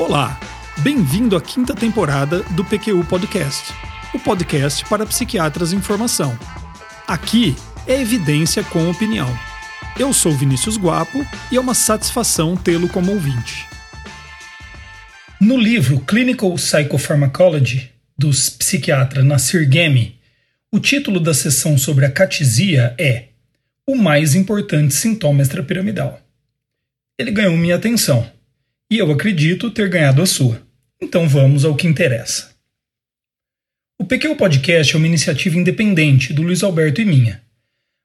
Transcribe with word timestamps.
Olá, 0.00 0.40
bem-vindo 0.78 1.36
à 1.36 1.42
quinta 1.42 1.74
temporada 1.74 2.42
do 2.54 2.64
PQU 2.64 3.04
Podcast, 3.04 3.70
o 4.14 4.18
podcast 4.18 4.82
para 4.86 5.04
psiquiatras 5.04 5.74
em 5.74 5.80
formação. 5.82 6.38
Aqui 7.06 7.54
é 7.86 8.00
evidência 8.00 8.64
com 8.64 8.88
opinião. 8.88 9.28
Eu 9.98 10.14
sou 10.14 10.32
Vinícius 10.32 10.78
Guapo 10.78 11.18
e 11.52 11.56
é 11.56 11.60
uma 11.60 11.74
satisfação 11.74 12.56
tê-lo 12.56 12.88
como 12.88 13.12
ouvinte. 13.12 13.68
No 15.38 15.58
livro 15.58 16.00
Clinical 16.00 16.54
Psychopharmacology, 16.54 17.90
dos 18.16 18.48
psiquiatras 18.48 19.22
Nasir 19.22 19.68
Ghemi, 19.68 20.18
o 20.72 20.80
título 20.80 21.20
da 21.20 21.34
sessão 21.34 21.76
sobre 21.76 22.06
a 22.06 22.10
catisia 22.10 22.94
é 22.98 23.24
O 23.86 23.94
mais 23.94 24.34
importante 24.34 24.94
sintoma 24.94 25.42
extrapiramidal. 25.42 26.18
Ele 27.18 27.30
ganhou 27.30 27.54
minha 27.54 27.76
atenção 27.76 28.39
e 28.90 28.98
eu 28.98 29.10
acredito 29.10 29.70
ter 29.70 29.88
ganhado 29.88 30.20
a 30.20 30.26
sua. 30.26 30.60
Então 31.00 31.28
vamos 31.28 31.64
ao 31.64 31.76
que 31.76 31.86
interessa. 31.86 32.50
O 33.98 34.04
PQ 34.04 34.34
Podcast 34.34 34.94
é 34.94 34.98
uma 34.98 35.06
iniciativa 35.06 35.56
independente 35.56 36.32
do 36.32 36.42
Luiz 36.42 36.62
Alberto 36.62 37.00
e 37.00 37.04
minha. 37.04 37.42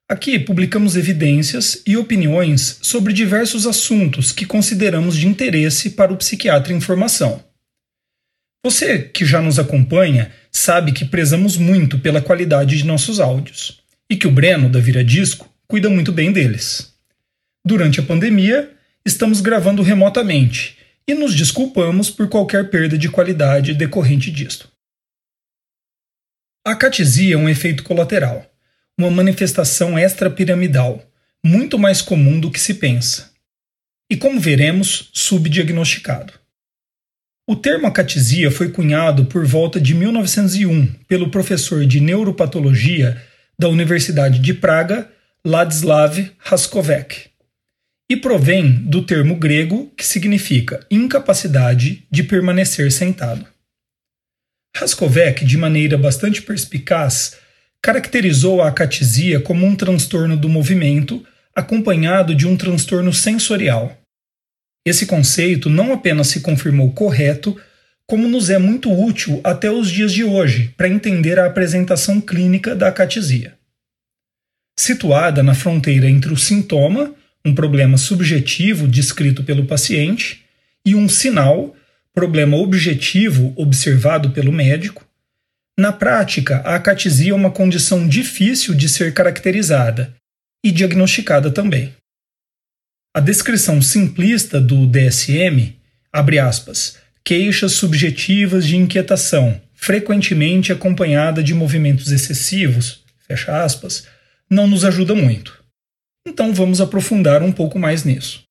Aqui 0.07 0.38
publicamos 0.38 0.95
evidências 0.95 1.81
e 1.88 1.98
opiniões 1.98 2.77
sobre 2.81 3.12
diversos 3.12 3.66
assuntos 3.66 4.31
que 4.31 4.45
consideramos 4.45 5.17
de 5.17 5.27
interesse 5.27 5.91
para 5.91 6.13
o 6.13 6.17
psiquiatra 6.17 6.71
em 6.71 6.79
formação. 6.79 7.43
Você 8.63 8.99
que 8.99 9.26
já 9.26 9.41
nos 9.41 9.57
acompanha 9.57 10.31
sabe 10.52 10.91
que 10.91 11.05
prezamos 11.05 11.57
muito 11.57 11.98
pela 11.98 12.21
qualidade 12.21 12.77
de 12.77 12.85
nossos 12.85 13.20
áudios 13.20 13.81
e 14.09 14.15
que 14.15 14.27
o 14.27 14.31
Breno, 14.31 14.70
da 14.70 14.79
Vira 14.79 15.04
Disco, 15.04 15.52
cuida 15.67 15.90
muito 15.90 16.12
bem 16.12 16.31
deles. 16.31 16.93
Durante 17.65 17.99
a 17.99 18.04
pandemia, 18.04 18.74
estamos 19.05 19.40
gravando 19.40 19.84
remotamente 19.84 20.77
e 21.07 21.13
nos 21.13 21.35
desculpamos 21.35 22.10
por 22.10 22.27
qualquer 22.27 22.70
perda 22.71 22.98
de 22.98 23.07
qualidade 23.07 23.76
decorrente 23.76 24.32
disto. 24.32 24.68
A 26.66 26.76
catesia 26.76 27.35
é 27.35 27.38
um 27.38 27.48
efeito 27.48 27.84
colateral, 27.84 28.52
uma 28.98 29.12
manifestação 29.12 29.99
extrapiramidal, 29.99 31.05
muito 31.46 31.77
mais 31.77 32.02
comum 32.02 32.40
do 32.40 32.49
que 32.49 32.60
se 32.60 32.74
pensa. 32.74 33.32
E 34.10 34.18
como 34.18 34.40
veremos, 34.40 35.12
subdiagnosticado. 35.13 36.34
O 37.48 37.55
termo 37.55 37.85
acatesia 37.85 38.49
foi 38.49 38.72
cunhado 38.72 39.26
por 39.26 39.46
volta 39.46 39.79
de 39.79 39.94
1901 39.94 40.94
pelo 41.07 41.29
professor 41.29 41.85
de 41.85 41.99
neuropatologia 41.99 43.22
da 43.60 43.70
Universidade 43.70 44.40
de 44.40 44.54
Praga, 44.55 45.12
Ladislav 45.46 46.32
Raskovec 46.40 47.35
e 48.09 48.15
provém 48.15 48.71
do 48.84 49.03
termo 49.03 49.35
grego 49.35 49.91
que 49.98 50.05
significa 50.05 50.85
incapacidade 50.91 52.05
de 52.09 52.23
permanecer 52.23 52.91
sentado. 52.91 53.45
Raskovec, 54.75 55.45
de 55.45 55.57
maneira 55.57 55.98
bastante 55.98 56.41
perspicaz, 56.41 57.37
caracterizou 57.81 58.61
a 58.61 58.67
acatesia 58.67 59.39
como 59.39 59.65
um 59.65 59.76
transtorno 59.76 60.35
do 60.35 60.49
movimento 60.49 61.26
acompanhado 61.55 62.35
de 62.35 62.45
um 62.45 62.57
transtorno 62.57 63.13
sensorial. 63.13 63.98
Esse 64.85 65.06
conceito 65.06 65.69
não 65.69 65.94
apenas 65.94 66.28
se 66.28 66.41
confirmou 66.41 66.91
correto, 66.91 67.59
como 68.07 68.28
nos 68.28 68.50
é 68.50 68.59
muito 68.59 68.91
útil 68.91 69.41
até 69.44 69.72
os 69.72 69.89
dias 69.89 70.11
de 70.11 70.23
hoje 70.23 70.73
para 70.78 70.89
entender 70.89 71.39
a 71.39 71.45
apresentação 71.47 72.22
clínica 72.22 72.75
da 72.75 72.89
acatesia. 72.89 73.57
Situada 74.78 75.41
na 75.41 75.56
fronteira 75.56 76.07
entre 76.07 76.31
o 76.31 76.38
sintoma 76.38 77.16
um 77.46 77.53
problema 77.53 77.97
subjetivo 77.97 78.88
descrito 78.88 79.44
pelo 79.44 79.66
paciente, 79.66 80.44
e 80.84 80.96
um 80.96 81.07
sinal, 81.07 81.75
problema 82.13 82.57
objetivo 82.57 83.53
observado 83.56 84.31
pelo 84.31 84.51
médico. 84.51 85.06
Na 85.78 85.91
prática, 85.91 86.61
a 86.66 86.75
acatesia 86.75 87.31
é 87.31 87.35
uma 87.35 87.51
condição 87.51 88.07
difícil 88.07 88.73
de 88.73 88.88
ser 88.88 89.13
caracterizada 89.13 90.13
e 90.63 90.72
diagnosticada 90.72 91.51
também. 91.51 91.94
A 93.13 93.19
descrição 93.19 93.81
simplista 93.81 94.59
do 94.59 94.88
DSM, 94.88 95.75
abre 96.12 96.39
aspas, 96.39 96.97
queixas 97.23 97.73
subjetivas 97.73 98.66
de 98.66 98.77
inquietação, 98.77 99.62
frequentemente 99.73 100.72
acompanhada 100.72 101.44
de 101.44 101.53
movimentos 101.53 102.12
excessivos, 102.12 103.03
fecha 103.27 103.63
aspas, 103.63 104.07
não 104.50 104.67
nos 104.67 104.85
ajuda 104.85 105.13
muito. 105.13 105.64
Então 106.28 106.53
vamos 106.53 106.81
aprofundar 106.81 107.44
um 107.44 107.52
pouco 107.52 107.78
mais 107.78 108.03
nisso. 108.03 108.44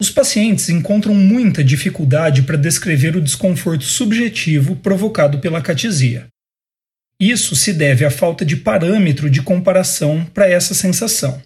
Os 0.00 0.08
pacientes 0.08 0.70
encontram 0.70 1.14
muita 1.14 1.62
dificuldade 1.62 2.42
para 2.44 2.56
descrever 2.56 3.16
o 3.16 3.20
desconforto 3.20 3.84
subjetivo 3.84 4.74
provocado 4.76 5.40
pela 5.40 5.60
catesia. 5.60 6.26
Isso 7.20 7.54
se 7.54 7.74
deve 7.74 8.06
à 8.06 8.10
falta 8.10 8.42
de 8.42 8.56
parâmetro 8.56 9.28
de 9.28 9.42
comparação 9.42 10.24
para 10.24 10.48
essa 10.48 10.72
sensação, 10.72 11.42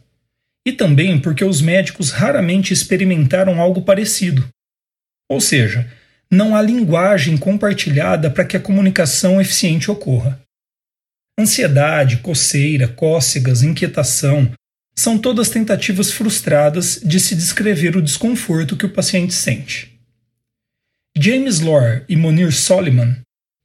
e 0.65 0.71
também 0.71 1.21
porque 1.21 1.45
os 1.45 1.61
médicos 1.61 2.11
raramente 2.13 2.73
experimentaram 2.73 3.61
algo 3.61 3.83
parecido. 3.83 4.49
Ou 5.29 5.41
seja, 5.41 5.91
não 6.31 6.55
há 6.55 6.63
linguagem 6.63 7.37
compartilhada 7.37 8.31
para 8.31 8.45
que 8.45 8.57
a 8.57 8.61
comunicação 8.61 9.41
eficiente 9.41 9.91
ocorra. 9.91 10.41
Ansiedade, 11.39 12.19
coceira, 12.19 12.87
cócegas, 12.87 13.63
inquietação 13.63 14.53
são 14.95 15.19
todas 15.19 15.49
tentativas 15.49 16.13
frustradas 16.13 17.01
de 17.03 17.19
se 17.19 17.35
descrever 17.35 17.97
o 17.97 18.03
desconforto 18.03 18.77
que 18.77 18.87
o 18.87 18.91
paciente 18.91 19.35
sente. 19.35 19.99
James 21.17 21.61
Lore 21.61 22.05
e 22.09 22.15
Monir 22.15 22.53
Soliman, 22.53 23.17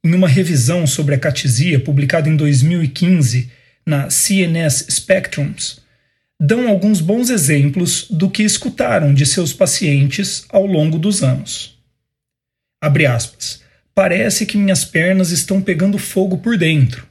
em 0.04 0.14
uma 0.14 0.26
revisão 0.28 0.86
sobre 0.86 1.14
a 1.14 1.18
catesia 1.18 1.78
publicada 1.78 2.28
em 2.28 2.36
2015 2.36 3.50
na 3.86 4.10
CNS 4.10 4.86
Spectrums, 4.90 5.80
dão 6.40 6.68
alguns 6.68 7.00
bons 7.00 7.30
exemplos 7.30 8.06
do 8.10 8.30
que 8.30 8.42
escutaram 8.42 9.14
de 9.14 9.26
seus 9.26 9.52
pacientes 9.52 10.44
ao 10.48 10.66
longo 10.66 10.98
dos 10.98 11.22
anos. 11.22 11.78
Abre 12.82 13.06
aspas. 13.06 13.62
Parece 13.94 14.46
que 14.46 14.56
minhas 14.56 14.84
pernas 14.84 15.30
estão 15.30 15.60
pegando 15.60 15.98
fogo 15.98 16.38
por 16.38 16.56
dentro. 16.56 17.09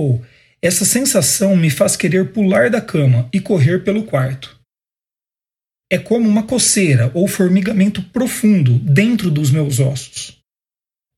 Ou 0.00 0.24
essa 0.62 0.86
sensação 0.86 1.54
me 1.54 1.68
faz 1.68 1.94
querer 1.94 2.32
pular 2.32 2.70
da 2.70 2.80
cama 2.80 3.28
e 3.34 3.38
correr 3.38 3.84
pelo 3.84 4.04
quarto. 4.04 4.58
É 5.92 5.98
como 5.98 6.26
uma 6.26 6.44
coceira 6.44 7.10
ou 7.12 7.28
formigamento 7.28 8.02
profundo 8.04 8.78
dentro 8.78 9.30
dos 9.30 9.50
meus 9.50 9.78
ossos. 9.78 10.38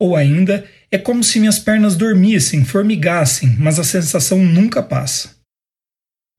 Ou 0.00 0.16
ainda, 0.16 0.68
é 0.90 0.98
como 0.98 1.22
se 1.22 1.38
minhas 1.38 1.60
pernas 1.60 1.94
dormissem, 1.94 2.64
formigassem, 2.64 3.56
mas 3.56 3.78
a 3.78 3.84
sensação 3.84 4.44
nunca 4.44 4.82
passa. 4.82 5.36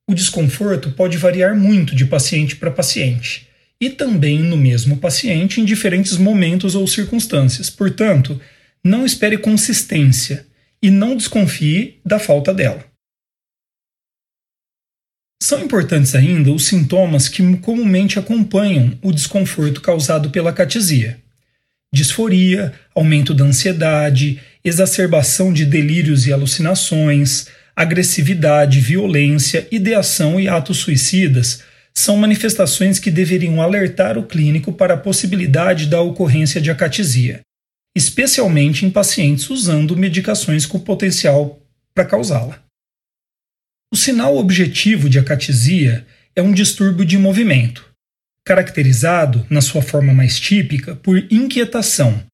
O 0.10 0.14
desconforto 0.14 0.92
pode 0.92 1.18
variar 1.18 1.56
muito 1.56 1.96
de 1.96 2.06
paciente 2.06 2.58
para 2.58 2.72
paciente, 2.72 3.48
e 3.80 3.90
também 3.90 4.40
no 4.40 4.58
mesmo 4.58 4.98
paciente 4.98 5.62
em 5.62 5.66
diferentes 5.66 6.18
momentos 6.18 6.76
ou 6.76 6.86
circunstâncias. 6.88 7.70
Portanto, 7.70 8.40
não 8.84 9.06
espere 9.06 9.38
consistência 9.38 10.46
e 10.84 10.92
não 10.92 11.16
desconfie 11.16 12.02
da 12.06 12.20
falta 12.20 12.54
dela. 12.54 12.84
São 15.42 15.62
importantes 15.62 16.14
ainda 16.14 16.52
os 16.52 16.66
sintomas 16.66 17.30
que 17.30 17.58
comumente 17.58 18.20
acompanham 18.20 18.98
o 19.02 19.12
desconforto 19.12 19.82
causado 19.82 20.30
pela 20.30 20.52
catesia: 20.52 21.18
disforia, 21.92 22.74
aumento 22.94 23.34
da 23.34 23.46
ansiedade, 23.46 24.42
exacerbação 24.64 25.54
de 25.54 25.66
delírios 25.66 26.28
e 26.28 26.34
alucinações, 26.34 27.48
agressividade, 27.76 28.82
violência, 28.82 29.68
ideação 29.72 30.40
e 30.40 30.48
atos 30.50 30.78
suicidas 30.78 31.64
são 31.94 32.18
manifestações 32.18 32.98
que 33.00 33.12
deveriam 33.12 33.62
alertar 33.62 34.18
o 34.18 34.24
clínico 34.24 34.74
para 34.74 34.96
a 34.96 34.98
possibilidade 34.98 35.86
da 35.86 36.02
ocorrência 36.02 36.60
de 36.60 36.72
acatesia, 36.72 37.42
especialmente 37.96 38.86
em 38.86 38.92
pacientes 38.92 39.50
usando 39.50 39.96
medicações 39.96 40.66
com 40.66 40.80
potencial 40.80 41.62
para 41.94 42.06
causá-la. 42.06 42.64
O 43.94 43.96
sinal 43.96 44.38
objetivo 44.38 45.08
de 45.08 45.20
acatesia 45.20 46.06
é 46.36 46.42
um 46.42 46.52
distúrbio 46.52 47.06
de 47.06 47.18
movimento, 47.18 47.88
caracterizado, 48.46 49.46
na 49.50 49.62
sua 49.62 49.82
forma 49.82 50.14
mais 50.14 50.40
típica, 50.40 50.96
por 50.96 51.18
inquietação 51.32 52.26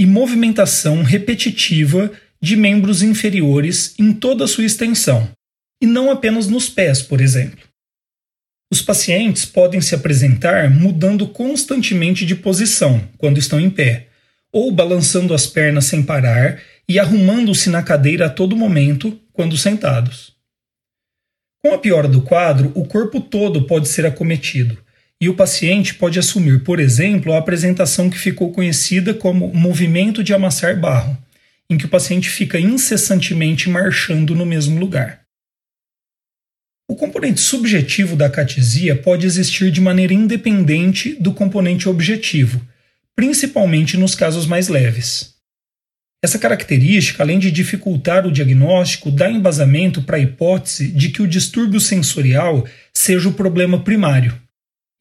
e 0.00 0.06
movimentação 0.06 1.02
repetitiva 1.02 2.12
de 2.40 2.56
membros 2.56 3.02
inferiores 3.02 3.94
em 3.98 4.12
toda 4.12 4.44
a 4.44 4.48
sua 4.48 4.64
extensão, 4.64 5.28
e 5.82 5.86
não 5.86 6.10
apenas 6.10 6.46
nos 6.46 6.68
pés, 6.68 7.02
por 7.02 7.20
exemplo. 7.20 7.66
Os 8.70 8.80
pacientes 8.80 9.44
podem 9.44 9.80
se 9.80 9.94
apresentar 9.94 10.70
mudando 10.70 11.26
constantemente 11.26 12.24
de 12.24 12.36
posição 12.36 13.08
quando 13.16 13.38
estão 13.38 13.58
em 13.58 13.70
pé, 13.70 14.07
ou 14.52 14.72
balançando 14.72 15.34
as 15.34 15.46
pernas 15.46 15.84
sem 15.84 16.02
parar 16.02 16.60
e 16.88 16.98
arrumando-se 16.98 17.68
na 17.68 17.82
cadeira 17.82 18.26
a 18.26 18.30
todo 18.30 18.56
momento 18.56 19.18
quando 19.32 19.56
sentados. 19.56 20.36
Com 21.62 21.74
a 21.74 21.78
piora 21.78 22.08
do 22.08 22.22
quadro, 22.22 22.72
o 22.74 22.84
corpo 22.86 23.20
todo 23.20 23.66
pode 23.66 23.88
ser 23.88 24.06
acometido 24.06 24.78
e 25.20 25.28
o 25.28 25.34
paciente 25.34 25.94
pode 25.94 26.18
assumir, 26.18 26.62
por 26.62 26.78
exemplo, 26.78 27.32
a 27.32 27.38
apresentação 27.38 28.08
que 28.08 28.18
ficou 28.18 28.52
conhecida 28.52 29.12
como 29.12 29.52
movimento 29.52 30.22
de 30.22 30.32
amassar 30.32 30.78
barro, 30.78 31.18
em 31.68 31.76
que 31.76 31.86
o 31.86 31.88
paciente 31.88 32.30
fica 32.30 32.58
incessantemente 32.58 33.68
marchando 33.68 34.34
no 34.34 34.46
mesmo 34.46 34.78
lugar. 34.78 35.22
O 36.88 36.96
componente 36.96 37.40
subjetivo 37.40 38.16
da 38.16 38.30
catesia 38.30 38.96
pode 38.96 39.26
existir 39.26 39.70
de 39.70 39.80
maneira 39.80 40.14
independente 40.14 41.14
do 41.14 41.34
componente 41.34 41.88
objetivo, 41.88 42.66
principalmente 43.18 43.96
nos 43.96 44.14
casos 44.14 44.46
mais 44.46 44.68
leves. 44.68 45.34
Essa 46.22 46.38
característica, 46.38 47.20
além 47.20 47.40
de 47.40 47.50
dificultar 47.50 48.24
o 48.24 48.30
diagnóstico, 48.30 49.10
dá 49.10 49.28
embasamento 49.28 50.00
para 50.04 50.18
a 50.18 50.20
hipótese 50.20 50.92
de 50.92 51.08
que 51.08 51.20
o 51.20 51.26
distúrbio 51.26 51.80
sensorial 51.80 52.64
seja 52.94 53.28
o 53.28 53.32
problema 53.32 53.82
primário 53.82 54.40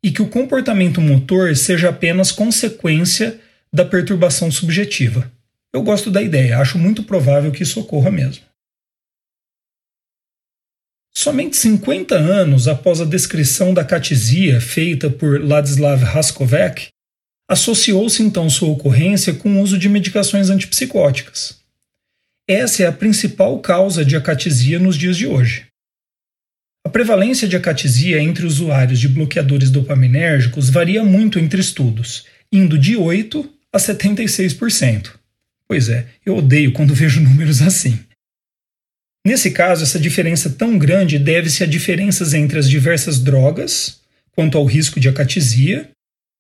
e 0.04 0.10
que 0.10 0.24
o 0.24 0.30
comportamento 0.30 1.00
motor 1.00 1.56
seja 1.56 1.90
apenas 1.90 2.32
consequência 2.32 3.40
da 3.72 3.86
perturbação 3.86 4.50
subjetiva. 4.50 5.32
Eu 5.72 5.84
gosto 5.84 6.10
da 6.10 6.20
ideia, 6.20 6.58
acho 6.58 6.80
muito 6.80 7.04
provável 7.04 7.52
que 7.52 7.62
isso 7.62 7.80
ocorra 7.80 8.10
mesmo. 8.10 8.44
Somente 11.16 11.56
50 11.56 12.16
anos 12.16 12.68
após 12.68 13.00
a 13.00 13.06
descrição 13.06 13.76
da 13.76 13.86
catesia 13.86 14.60
feita 14.60 15.08
por 15.08 15.40
Ladislav 15.40 16.02
Raskovec, 16.02 16.88
associou-se 17.48 18.22
então 18.22 18.50
sua 18.50 18.70
ocorrência 18.70 19.34
com 19.34 19.58
o 19.58 19.62
uso 19.62 19.78
de 19.78 19.88
medicações 19.88 20.50
antipsicóticas. 20.50 21.60
Essa 22.48 22.84
é 22.84 22.88
a 22.88 22.92
principal 22.92 23.60
causa 23.60 24.04
de 24.04 24.16
acatesia 24.16 24.80
nos 24.80 24.96
dias 24.96 25.18
de 25.18 25.28
hoje. 25.28 25.66
A 26.86 26.90
prevalência 26.90 27.48
de 27.48 27.56
acatesia 27.56 28.22
entre 28.22 28.46
usuários 28.46 29.00
de 29.00 29.10
bloqueadores 29.10 29.70
dopaminérgicos 29.70 30.70
varia 30.70 31.04
muito 31.04 31.38
entre 31.38 31.60
estudos, 31.60 32.26
indo 32.52 32.78
de 32.78 32.96
8 32.96 33.50
a 33.74 33.78
76%. 33.78 35.12
Pois 35.68 35.90
é, 35.90 36.08
eu 36.26 36.38
odeio 36.38 36.72
quando 36.72 36.96
vejo 36.96 37.20
números 37.20 37.62
assim. 37.62 38.00
Nesse 39.26 39.52
caso, 39.52 39.84
essa 39.84 40.00
diferença 40.00 40.50
tão 40.50 40.78
grande 40.78 41.20
deve-se 41.20 41.62
a 41.62 41.68
diferenças 41.68 42.34
entre 42.34 42.58
as 42.58 42.70
diversas 42.70 43.20
drogas, 43.20 44.00
quanto 44.32 44.58
ao 44.58 44.64
risco 44.64 45.02
de 45.02 45.10
acatesia, 45.10 45.90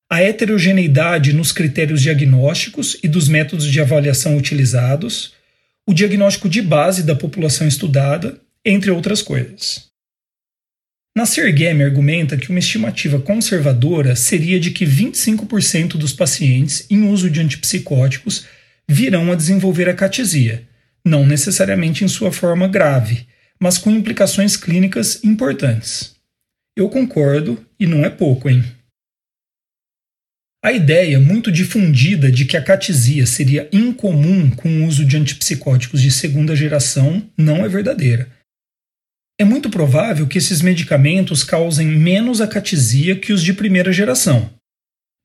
a 0.09 0.21
heterogeneidade 0.21 1.33
nos 1.33 1.51
critérios 1.51 2.01
diagnósticos 2.01 2.98
e 3.04 3.07
dos 3.07 3.27
métodos 3.27 3.65
de 3.69 3.81
avaliação 3.81 4.38
utilizados, 4.38 5.33
o 5.86 5.94
diagnóstico 5.94 6.48
de 6.48 6.62
base 6.62 7.04
da 7.04 7.15
população 7.15 7.68
estudada, 7.68 8.39
entre 8.63 8.89
outras 8.89 9.21
coisas. 9.21 9.88
Nasser 11.15 11.54
Game 11.54 11.83
argumenta 11.83 12.38
que 12.38 12.50
uma 12.50 12.59
estimativa 12.59 13.19
conservadora 13.19 14.15
seria 14.15 14.59
de 14.59 14.71
que 14.71 14.86
25% 14.86 15.98
dos 15.98 16.13
pacientes 16.13 16.86
em 16.89 17.10
uso 17.10 17.30
de 17.30 17.42
antipsicóticos 17.42 18.45
virão 18.88 19.31
a 19.31 19.36
desenvolver 19.36 19.89
a 19.89 19.95
catesia, 19.95 20.68
não 21.03 21.25
necessariamente 21.25 22.03
em 22.03 22.07
sua 22.07 22.31
forma 22.31 22.68
grave, 22.68 23.25
mas 23.60 23.77
com 23.77 23.89
implicações 23.89 24.56
clínicas 24.56 25.24
importantes. 25.24 26.15
Eu 26.75 26.88
concordo 26.88 27.65
e 27.80 27.88
não 27.88 28.06
é 28.06 28.10
pouco, 28.10 28.48
hein? 28.48 28.63
A 30.67 30.73
ideia 30.73 31.17
muito 31.17 31.49
difundida 31.49 32.29
de 32.29 32.43
que 32.43 32.57
a 32.57 32.61
catesia 32.61 33.25
seria 33.25 33.69
incomum 33.71 34.49
com 34.49 34.67
o 34.67 34.85
uso 34.85 35.05
de 35.05 35.15
antipsicóticos 35.15 36.01
de 36.01 36.11
segunda 36.11 36.57
geração 36.57 37.23
não 37.37 37.63
é 37.63 37.69
verdadeira. 37.69 38.27
É 39.39 39.45
muito 39.45 39.69
provável 39.69 40.27
que 40.27 40.37
esses 40.37 40.61
medicamentos 40.61 41.41
causem 41.41 41.87
menos 41.87 42.41
acatesia 42.41 43.15
que 43.15 43.31
os 43.31 43.41
de 43.41 43.53
primeira 43.53 43.93
geração, 43.93 44.49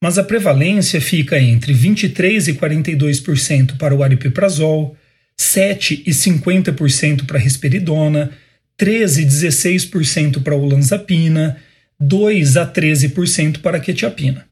mas 0.01 0.17
a 0.17 0.23
prevalência 0.23 1.01
fica 1.01 1.41
entre 1.41 1.73
23 1.73 2.47
e 2.47 2.55
42% 2.55 3.77
para 3.77 3.97
o 3.97 4.05
aripiprazol, 4.05 4.97
7 5.37 6.05
e 6.07 6.13
50% 6.13 7.27
para 7.27 7.37
a 7.37 7.43
risperidona, 7.43 8.31
13 8.77 9.23
e 9.23 9.27
16% 9.27 10.41
para 10.41 10.55
a 10.55 10.57
olanzapina, 10.57 11.57
2 11.99 12.57
a 12.57 12.65
13% 12.65 13.59
para 13.59 13.79
a 13.79 13.81
quetiapina. 13.81 14.52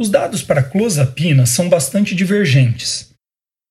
Os 0.00 0.08
dados 0.08 0.44
para 0.44 0.62
clozapina 0.62 1.44
são 1.44 1.68
bastante 1.68 2.14
divergentes. 2.14 3.08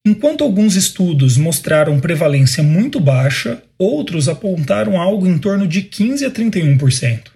Enquanto 0.05 0.43
alguns 0.43 0.75
estudos 0.75 1.37
mostraram 1.37 2.01
prevalência 2.01 2.61
muito 2.61 2.99
baixa, 2.99 3.63
outros 3.77 4.27
apontaram 4.27 4.99
algo 4.99 5.25
em 5.25 5.37
torno 5.37 5.65
de 5.65 5.83
15 5.83 6.25
a 6.25 6.31
31%. 6.31 7.31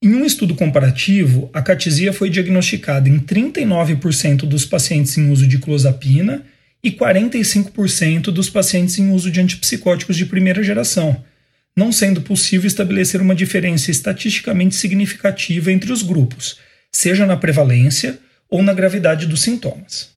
Em 0.00 0.14
um 0.14 0.24
estudo 0.24 0.54
comparativo, 0.54 1.50
a 1.52 1.60
catesia 1.60 2.12
foi 2.12 2.30
diagnosticada 2.30 3.08
em 3.08 3.18
39% 3.18 4.46
dos 4.46 4.64
pacientes 4.64 5.18
em 5.18 5.28
uso 5.28 5.48
de 5.48 5.58
clozapina 5.58 6.44
e 6.80 6.92
45% 6.92 8.26
dos 8.30 8.48
pacientes 8.48 8.96
em 8.96 9.10
uso 9.10 9.28
de 9.28 9.40
antipsicóticos 9.40 10.16
de 10.16 10.24
primeira 10.24 10.62
geração, 10.62 11.24
não 11.76 11.90
sendo 11.90 12.20
possível 12.20 12.68
estabelecer 12.68 13.20
uma 13.20 13.34
diferença 13.34 13.90
estatisticamente 13.90 14.76
significativa 14.76 15.72
entre 15.72 15.92
os 15.92 16.02
grupos, 16.02 16.58
seja 16.94 17.26
na 17.26 17.36
prevalência 17.36 18.18
ou 18.48 18.62
na 18.62 18.72
gravidade 18.72 19.26
dos 19.26 19.42
sintomas. 19.42 20.10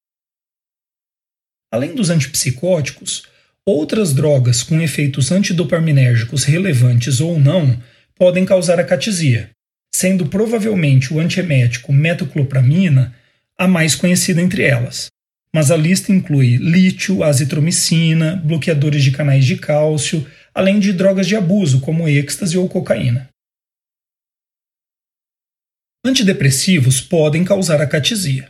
Além 1.72 1.96
dos 1.96 2.10
antipsicóticos, 2.10 3.24
outras 3.66 4.14
drogas 4.14 4.64
com 4.64 4.82
efeitos 4.82 5.32
antidopaminérgicos 5.32 6.44
relevantes 6.44 7.20
ou 7.22 7.40
não 7.40 7.82
podem 8.16 8.46
causar 8.46 8.80
acatesia, 8.80 9.50
sendo 9.94 10.26
provavelmente 10.26 11.14
o 11.14 11.20
antiemético 11.20 11.94
metoclopramina 11.94 13.16
a 13.58 13.68
mais 13.68 13.96
conhecida 13.96 14.42
entre 14.42 14.64
elas, 14.64 15.08
mas 15.54 15.70
a 15.70 15.78
lista 15.78 16.12
inclui 16.12 16.58
lítio, 16.58 17.24
azitromicina, 17.24 18.36
bloqueadores 18.36 19.04
de 19.04 19.12
canais 19.12 19.46
de 19.46 19.58
cálcio, 19.58 20.26
além 20.54 20.80
de 20.80 20.94
drogas 20.94 21.28
de 21.28 21.36
abuso 21.36 21.80
como 21.82 22.08
êxtase 22.08 22.58
ou 22.58 22.68
cocaína. 22.68 23.31
Antidepressivos 26.04 27.00
podem 27.00 27.44
causar 27.44 27.80
acatesia. 27.80 28.50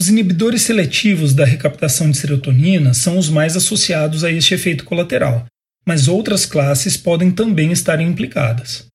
Os 0.00 0.08
inibidores 0.08 0.62
seletivos 0.62 1.34
da 1.34 1.44
recaptação 1.44 2.08
de 2.08 2.16
serotonina 2.16 2.94
são 2.94 3.18
os 3.18 3.28
mais 3.28 3.56
associados 3.56 4.22
a 4.22 4.30
este 4.30 4.54
efeito 4.54 4.84
colateral, 4.84 5.46
mas 5.84 6.06
outras 6.06 6.46
classes 6.46 6.96
podem 6.96 7.32
também 7.32 7.72
estar 7.72 8.00
implicadas. 8.00 8.86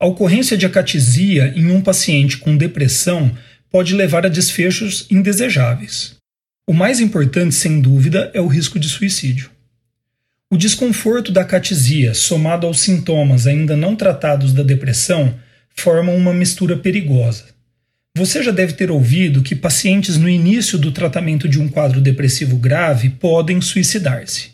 A 0.00 0.06
ocorrência 0.06 0.56
de 0.56 0.64
acatesia 0.64 1.52
em 1.54 1.70
um 1.70 1.82
paciente 1.82 2.38
com 2.38 2.56
depressão 2.56 3.36
pode 3.70 3.94
levar 3.94 4.24
a 4.24 4.30
desfechos 4.30 5.06
indesejáveis. 5.10 6.16
O 6.66 6.72
mais 6.72 6.98
importante, 6.98 7.54
sem 7.54 7.78
dúvida, 7.78 8.30
é 8.32 8.40
o 8.40 8.46
risco 8.46 8.80
de 8.80 8.88
suicídio. 8.88 9.50
O 10.50 10.56
desconforto 10.56 11.30
da 11.30 11.44
catesia, 11.44 12.14
somado 12.14 12.66
aos 12.66 12.80
sintomas 12.80 13.46
ainda 13.46 13.76
não 13.76 13.94
tratados 13.94 14.54
da 14.54 14.62
depressão, 14.62 15.38
formam 15.78 16.16
uma 16.16 16.32
mistura 16.32 16.76
perigosa. 16.76 17.46
Você 18.16 18.42
já 18.42 18.50
deve 18.50 18.72
ter 18.72 18.90
ouvido 18.90 19.42
que 19.42 19.54
pacientes 19.54 20.16
no 20.16 20.28
início 20.28 20.78
do 20.78 20.90
tratamento 20.90 21.48
de 21.48 21.60
um 21.60 21.68
quadro 21.68 22.00
depressivo 22.00 22.56
grave 22.56 23.10
podem 23.10 23.60
suicidar-se. 23.60 24.52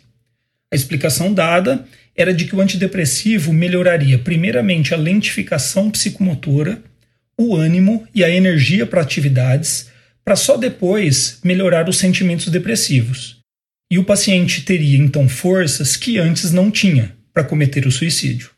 A 0.71 0.75
explicação 0.75 1.33
dada 1.33 1.85
era 2.15 2.33
de 2.33 2.45
que 2.45 2.55
o 2.55 2.61
antidepressivo 2.61 3.53
melhoraria 3.53 4.19
primeiramente 4.19 4.93
a 4.93 4.97
lentificação 4.97 5.89
psicomotora, 5.89 6.83
o 7.37 7.55
ânimo 7.55 8.07
e 8.13 8.23
a 8.23 8.29
energia 8.29 8.85
para 8.85 9.01
atividades 9.01 9.91
para 10.23 10.35
só 10.35 10.57
depois 10.57 11.39
melhorar 11.43 11.89
os 11.89 11.97
sentimentos 11.97 12.47
depressivos. 12.47 13.37
E 13.91 13.99
o 13.99 14.03
paciente 14.03 14.63
teria 14.63 14.97
então 14.97 15.27
forças 15.27 15.95
que 15.95 16.17
antes 16.17 16.51
não 16.51 16.71
tinha 16.71 17.15
para 17.33 17.43
cometer 17.43 17.85
o 17.85 17.91
suicídio. 17.91 18.51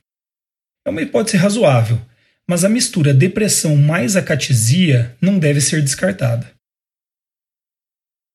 É 0.85 0.89
uma 0.89 1.01
hipótese 1.01 1.37
razoável, 1.37 1.99
mas 2.49 2.63
a 2.63 2.69
mistura 2.69 3.13
depressão 3.13 3.75
mais 3.75 4.15
acatesia 4.15 5.15
não 5.21 5.39
deve 5.39 5.61
ser 5.61 5.81
descartada. 5.81 6.51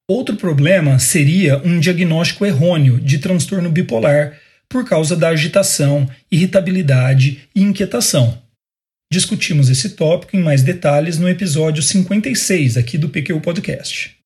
Outro 0.09 0.37
problema 0.37 0.99
seria 0.99 1.59
um 1.59 1.79
diagnóstico 1.79 2.45
errôneo 2.45 3.01
de 3.01 3.19
transtorno 3.19 3.71
bipolar 3.71 4.39
por 4.69 4.85
causa 4.85 5.17
da 5.17 5.29
agitação, 5.29 6.09
irritabilidade 6.31 7.49
e 7.55 7.63
inquietação, 7.63 8.41
Discutimos 9.13 9.69
esse 9.69 9.91
tópico 9.97 10.37
em 10.37 10.41
mais 10.41 10.63
detalhes 10.63 11.19
no 11.19 11.29
episódio 11.29 11.83
56 11.83 12.77
aqui 12.77 12.97
do 12.97 13.09
PQ 13.09 13.41
Podcast. 13.41 14.17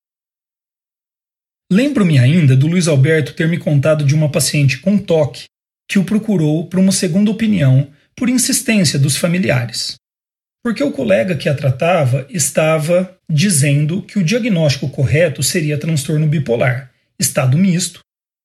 Lembro-me 1.71 2.19
ainda 2.19 2.55
do 2.55 2.67
Luiz 2.67 2.87
Alberto 2.87 3.33
ter 3.33 3.47
me 3.47 3.57
contado 3.57 4.05
de 4.05 4.13
uma 4.13 4.31
paciente 4.31 4.77
com 4.77 4.95
toque 4.99 5.45
que 5.89 5.97
o 5.97 6.03
procurou 6.03 6.67
para 6.67 6.79
uma 6.79 6.91
segunda 6.91 7.31
opinião 7.31 7.91
por 8.17 8.29
insistência 8.29 8.97
dos 8.97 9.17
familiares. 9.17 9.95
Porque 10.63 10.83
o 10.83 10.91
colega 10.91 11.35
que 11.35 11.47
a 11.47 11.53
tratava 11.53 12.25
estava 12.29 13.15
dizendo 13.29 14.01
que 14.01 14.17
o 14.17 14.23
diagnóstico 14.23 14.89
correto 14.89 15.43
seria 15.43 15.77
transtorno 15.77 16.27
bipolar, 16.27 16.91
estado 17.19 17.57
misto, 17.57 17.99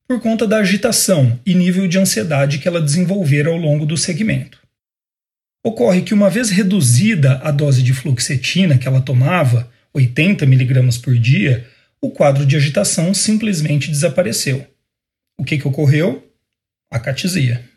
por 0.06 0.20
conta 0.20 0.46
da 0.46 0.58
agitação 0.58 1.38
e 1.46 1.54
nível 1.54 1.86
de 1.86 1.98
ansiedade 1.98 2.58
que 2.58 2.66
ela 2.66 2.80
desenvolvera 2.80 3.48
ao 3.48 3.56
longo 3.56 3.86
do 3.86 3.96
segmento. 3.96 4.60
Ocorre 5.64 6.02
que, 6.02 6.12
uma 6.12 6.28
vez 6.28 6.50
reduzida 6.50 7.38
a 7.44 7.50
dose 7.50 7.82
de 7.82 7.94
fluoxetina 7.94 8.76
que 8.76 8.88
ela 8.88 9.00
tomava, 9.00 9.70
80 9.94 10.44
mg 10.44 10.98
por 11.00 11.16
dia, 11.16 11.66
o 12.02 12.10
quadro 12.10 12.44
de 12.44 12.56
agitação 12.56 13.14
simplesmente 13.14 13.90
desapareceu. 13.90 14.66
O 15.38 15.44
que, 15.44 15.58
que 15.58 15.68
ocorreu? 15.68 16.28
Acatesia. 16.90 17.69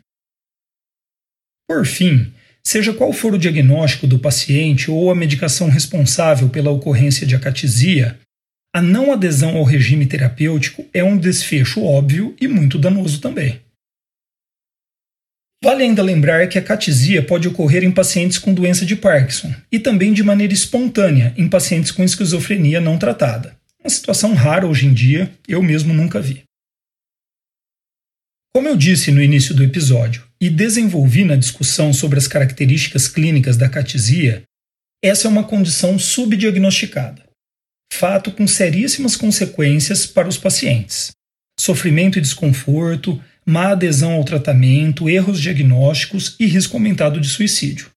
Por 1.68 1.86
fim, 1.86 2.32
seja 2.62 2.92
qual 2.92 3.12
for 3.12 3.34
o 3.34 3.38
diagnóstico 3.38 4.06
do 4.06 4.18
paciente 4.18 4.90
ou 4.90 5.10
a 5.10 5.14
medicação 5.14 5.68
responsável 5.68 6.48
pela 6.48 6.70
ocorrência 6.70 7.26
de 7.26 7.34
acatesia, 7.34 8.18
a 8.74 8.82
não 8.82 9.12
adesão 9.12 9.56
ao 9.56 9.64
regime 9.64 10.04
terapêutico 10.04 10.84
é 10.92 11.02
um 11.04 11.16
desfecho 11.16 11.82
óbvio 11.82 12.34
e 12.40 12.48
muito 12.48 12.76
danoso 12.76 13.20
também. 13.20 13.60
Vale 15.62 15.84
ainda 15.84 16.02
lembrar 16.02 16.46
que 16.48 16.58
a 16.58 16.62
catesia 16.62 17.22
pode 17.22 17.48
ocorrer 17.48 17.84
em 17.84 17.90
pacientes 17.90 18.36
com 18.36 18.52
doença 18.52 18.84
de 18.84 18.96
Parkinson 18.96 19.54
e 19.72 19.78
também 19.78 20.12
de 20.12 20.22
maneira 20.22 20.52
espontânea 20.52 21.32
em 21.38 21.48
pacientes 21.48 21.90
com 21.90 22.04
esquizofrenia 22.04 22.80
não 22.80 22.98
tratada. 22.98 23.56
Uma 23.80 23.88
situação 23.88 24.34
rara 24.34 24.66
hoje 24.66 24.86
em 24.86 24.92
dia, 24.92 25.30
eu 25.48 25.62
mesmo 25.62 25.94
nunca 25.94 26.20
vi. 26.20 26.42
Como 28.56 28.68
eu 28.68 28.76
disse 28.76 29.10
no 29.10 29.20
início 29.20 29.52
do 29.52 29.64
episódio 29.64 30.24
e 30.40 30.48
desenvolvi 30.48 31.24
na 31.24 31.34
discussão 31.34 31.92
sobre 31.92 32.18
as 32.18 32.28
características 32.28 33.08
clínicas 33.08 33.56
da 33.56 33.68
catesia, 33.68 34.44
essa 35.02 35.26
é 35.26 35.30
uma 35.30 35.42
condição 35.42 35.98
subdiagnosticada, 35.98 37.24
fato 37.92 38.30
com 38.30 38.46
seríssimas 38.46 39.16
consequências 39.16 40.06
para 40.06 40.28
os 40.28 40.38
pacientes. 40.38 41.10
Sofrimento 41.58 42.16
e 42.16 42.22
desconforto, 42.22 43.20
má 43.44 43.72
adesão 43.72 44.12
ao 44.12 44.24
tratamento, 44.24 45.10
erros 45.10 45.40
diagnósticos 45.40 46.36
e 46.38 46.46
risco 46.46 46.76
aumentado 46.76 47.20
de 47.20 47.28
suicídio. 47.28 47.90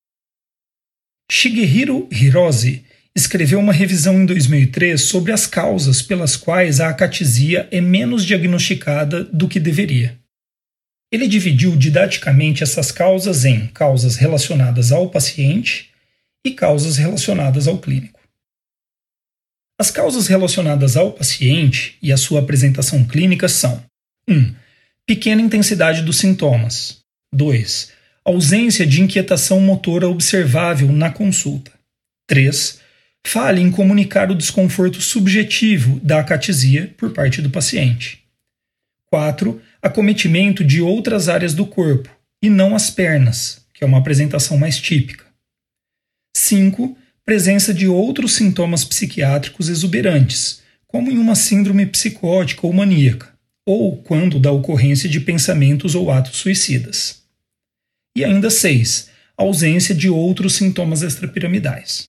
Shigehiro 1.31 2.09
Hirose 2.11 2.83
escreveu 3.15 3.59
uma 3.59 3.73
revisão 3.73 4.19
em 4.19 4.25
2003 4.25 4.99
sobre 4.99 5.31
as 5.31 5.45
causas 5.45 6.01
pelas 6.01 6.35
quais 6.35 6.79
a 6.79 6.89
acatesia 6.89 7.67
é 7.69 7.79
menos 7.79 8.25
diagnosticada 8.25 9.23
do 9.23 9.47
que 9.47 9.59
deveria. 9.59 10.17
Ele 11.11 11.27
dividiu 11.27 11.75
didaticamente 11.75 12.63
essas 12.63 12.91
causas 12.91 13.45
em 13.45 13.67
causas 13.67 14.17
relacionadas 14.17 14.91
ao 14.91 15.09
paciente 15.09 15.91
e 16.45 16.51
causas 16.51 16.97
relacionadas 16.97 17.67
ao 17.67 17.77
clínico. 17.77 18.19
As 19.79 19.91
causas 19.91 20.27
relacionadas 20.27 20.97
ao 20.97 21.11
paciente 21.11 21.97
e 22.01 22.11
a 22.11 22.17
sua 22.17 22.39
apresentação 22.39 23.03
clínica 23.05 23.47
são: 23.47 23.83
1. 24.27 24.33
Um, 24.33 24.55
pequena 25.05 25.41
intensidade 25.41 26.01
dos 26.01 26.17
sintomas. 26.17 26.99
2. 27.31 27.91
Ausência 28.25 28.85
de 28.85 29.01
inquietação 29.01 29.61
motora 29.61 30.09
observável 30.09 30.91
na 30.91 31.11
consulta. 31.11 31.71
3. 32.27 32.79
Falha 33.25 33.59
em 33.59 33.69
comunicar 33.69 34.31
o 34.31 34.35
desconforto 34.35 34.99
subjetivo 34.99 35.99
da 36.01 36.19
acatesia 36.19 36.93
por 36.97 37.11
parte 37.11 37.41
do 37.41 37.49
paciente. 37.49 38.23
4. 39.05 39.61
Acometimento 39.87 40.65
de 40.65 40.81
outras 40.81 41.29
áreas 41.29 41.53
do 41.53 41.65
corpo, 41.65 42.09
e 42.43 42.49
não 42.49 42.75
as 42.75 42.89
pernas, 42.89 43.65
que 43.73 43.83
é 43.83 43.87
uma 43.87 43.99
apresentação 43.99 44.57
mais 44.57 44.77
típica. 44.77 45.25
5. 46.35 46.97
Presença 47.23 47.73
de 47.73 47.87
outros 47.87 48.35
sintomas 48.35 48.83
psiquiátricos 48.83 49.69
exuberantes, 49.69 50.61
como 50.87 51.09
em 51.09 51.17
uma 51.17 51.35
síndrome 51.35 51.85
psicótica 51.85 52.67
ou 52.67 52.73
maníaca 52.73 53.33
ou 53.65 54.01
quando 54.01 54.39
da 54.39 54.51
ocorrência 54.51 55.09
de 55.09 55.19
pensamentos 55.19 55.95
ou 55.95 56.11
atos 56.11 56.37
suicidas. 56.37 57.23
E 58.15 58.23
ainda 58.25 58.49
seis, 58.49 59.09
ausência 59.37 59.95
de 59.95 60.09
outros 60.09 60.55
sintomas 60.55 61.01
extrapiramidais. 61.01 62.03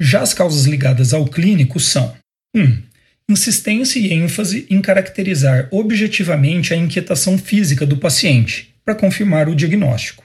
Já 0.00 0.22
as 0.22 0.34
causas 0.34 0.66
ligadas 0.66 1.12
ao 1.12 1.24
clínico 1.24 1.80
são 1.80 2.16
1. 2.54 2.62
Um, 2.62 2.82
insistência 3.28 3.98
e 3.98 4.12
ênfase 4.12 4.66
em 4.70 4.80
caracterizar 4.80 5.68
objetivamente 5.72 6.72
a 6.72 6.76
inquietação 6.76 7.36
física 7.36 7.84
do 7.84 7.96
paciente, 7.96 8.74
para 8.84 8.94
confirmar 8.94 9.48
o 9.48 9.54
diagnóstico. 9.54 10.24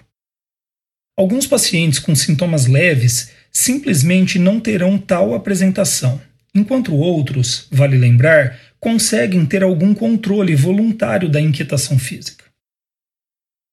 Alguns 1.17 1.47
pacientes 1.47 1.99
com 1.99 2.15
sintomas 2.15 2.67
leves 2.67 3.31
simplesmente 3.51 4.39
não 4.39 4.59
terão 4.59 4.97
tal 4.97 5.33
apresentação, 5.33 6.21
enquanto 6.53 6.95
outros, 6.95 7.67
vale 7.71 7.97
lembrar, 7.97 8.59
conseguem 8.79 9.45
ter 9.45 9.63
algum 9.63 9.93
controle 9.93 10.55
voluntário 10.55 11.27
da 11.27 11.41
inquietação 11.41 11.97
física. 11.97 12.45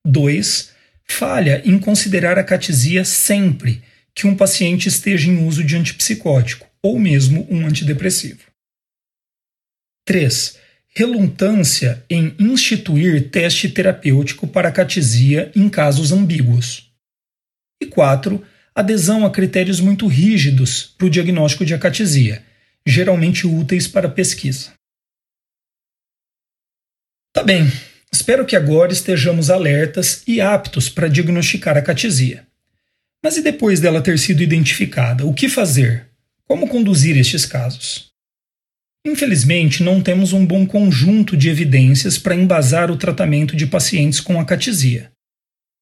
2. 0.07 0.73
Falha 1.05 1.63
em 1.65 1.79
considerar 1.79 2.39
a 2.39 2.45
catesia 2.45 3.05
sempre 3.05 3.83
que 4.15 4.27
um 4.27 4.35
paciente 4.35 4.89
esteja 4.89 5.31
em 5.31 5.47
uso 5.47 5.63
de 5.63 5.77
antipsicótico 5.77 6.67
ou 6.83 6.99
mesmo 6.99 7.47
um 7.51 7.67
antidepressivo. 7.67 8.48
3. 10.09 10.57
Relutância 10.97 12.03
em 12.09 12.35
instituir 12.39 13.29
teste 13.29 13.69
terapêutico 13.69 14.49
para 14.49 14.71
a 14.71 14.73
catesia 14.73 15.53
em 15.55 15.69
casos 15.69 16.13
ambíguos. 16.13 16.91
E 17.79 17.85
4. 17.85 18.43
Adesão 18.75 19.27
a 19.27 19.31
critérios 19.31 19.81
muito 19.81 20.07
rígidos 20.07 20.95
para 20.97 21.09
o 21.09 21.11
diagnóstico 21.11 21.63
de 21.63 21.75
acatesia, 21.75 22.43
geralmente 22.87 23.47
úteis 23.47 23.87
para 23.87 24.09
pesquisa. 24.09 24.73
Tá 27.31 27.43
bem, 27.43 27.71
espero 28.11 28.47
que 28.47 28.57
agora 28.57 28.95
estejamos 28.95 29.51
alertas 29.51 30.23
e 30.27 30.41
aptos 30.41 30.89
para 30.89 31.09
diagnosticar 31.09 31.77
a 31.77 31.83
catesia. 31.83 32.47
Mas 33.23 33.37
e 33.37 33.43
depois 33.43 33.79
dela 33.79 34.01
ter 34.01 34.19
sido 34.19 34.43
identificada, 34.43 35.27
o 35.27 35.35
que 35.35 35.51
fazer? 35.51 36.09
Como 36.47 36.67
conduzir 36.67 37.15
estes 37.15 37.45
casos? 37.45 38.09
Infelizmente, 39.07 39.83
não 39.83 40.03
temos 40.03 40.33
um 40.33 40.45
bom 40.45 40.67
conjunto 40.67 41.37
de 41.37 41.49
evidências 41.49 42.19
para 42.19 42.35
embasar 42.35 42.91
o 42.91 42.97
tratamento 42.97 43.57
de 43.57 43.67
pacientes 43.67 44.21
com 44.21 44.41
acatesia. 44.41 45.11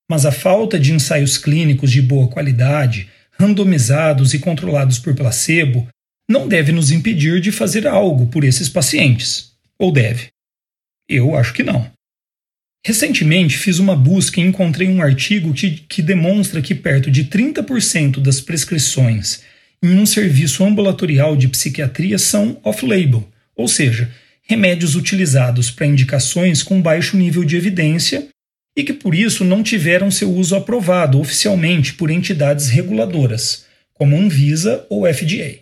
Mas 0.09 0.25
a 0.25 0.33
falta 0.33 0.79
de 0.79 0.93
ensaios 0.93 1.37
clínicos 1.37 1.91
de 1.91 2.01
boa 2.01 2.29
qualidade, 2.29 3.11
randomizados 3.33 4.35
e 4.35 4.39
controlados 4.39 4.99
por 4.99 5.15
placebo, 5.15 5.89
não 6.29 6.47
deve 6.47 6.73
nos 6.73 6.91
impedir 6.91 7.41
de 7.41 7.51
fazer 7.51 7.87
algo 7.87 8.27
por 8.27 8.45
esses 8.45 8.69
pacientes. 8.69 9.53
Ou 9.79 9.93
deve? 9.93 10.29
Eu 11.09 11.37
acho 11.37 11.53
que 11.53 11.63
não. 11.63 11.91
Recentemente 12.85 13.59
fiz 13.59 13.79
uma 13.79 13.97
busca 13.97 14.41
e 14.41 14.45
encontrei 14.45 14.89
um 14.89 15.03
artigo 15.03 15.53
que, 15.53 15.71
que 15.71 16.01
demonstra 16.01 16.63
que 16.63 16.75
perto 16.75 17.11
de 17.11 17.25
30% 17.25 18.21
das 18.21 18.41
prescrições 18.41 19.43
em 19.83 19.99
um 19.99 20.07
serviço 20.07 20.65
ambulatorial 20.65 21.37
de 21.37 21.49
psiquiatria 21.49 22.19
são 22.19 22.61
off-label, 22.63 23.29
ou 23.55 23.69
seja, 23.69 24.11
remédios 24.43 24.95
utilizados 24.95 25.71
para 25.71 25.87
indicações 25.87 26.63
com 26.63 26.81
baixo 26.81 27.17
nível 27.17 27.45
de 27.45 27.57
evidência 27.57 28.29
e 28.77 28.85
que 28.85 28.93
por 28.93 29.15
isso 29.15 29.45
não 29.45 29.63
tiveram 29.63 30.11
seu 30.11 30.31
uso 30.31 30.55
aprovado 30.55 31.19
oficialmente 31.19 31.95
por 31.95 32.11
entidades 32.11 32.69
reguladoras, 32.69 33.65
como 33.95 34.17
Anvisa 34.17 34.87
ou 34.91 35.13
FDA. 35.13 35.61